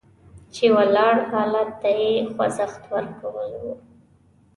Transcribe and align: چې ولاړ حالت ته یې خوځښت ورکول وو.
چې 0.53 0.65
ولاړ 0.75 1.15
حالت 1.31 1.69
ته 1.81 1.89
یې 1.99 2.11
خوځښت 2.33 2.81
ورکول 2.93 3.49
وو. 3.61 3.73